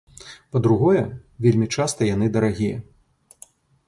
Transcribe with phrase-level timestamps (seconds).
[0.55, 1.03] Па-другое,
[1.45, 2.77] вельмі часта яны дарагія.